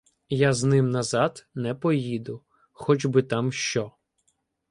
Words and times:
Я 0.37 0.53
з 0.53 0.63
ним 0.63 0.89
назад 0.89 1.47
не 1.55 1.75
поїду— 1.75 2.41
хоч 2.71 3.05
би 3.05 3.23
там 3.23 3.51
що. 3.51 3.91